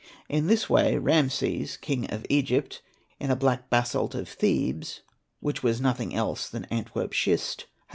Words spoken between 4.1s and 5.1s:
of Thebes